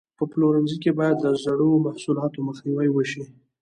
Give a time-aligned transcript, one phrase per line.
[0.17, 3.23] په پلورنځي کې باید د زړو محصولاتو مخنیوی وشي.